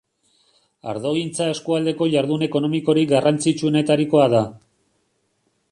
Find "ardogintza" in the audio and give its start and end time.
0.93-1.47